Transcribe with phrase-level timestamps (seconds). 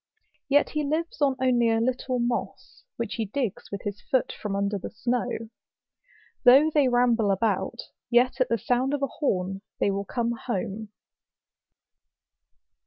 [0.49, 4.55] Yet he lives on only a little moss, which he digs with his foot from
[4.55, 5.27] under the snow.
[6.43, 10.89] Though they ramble about, yet at the sound of a horn they will come home.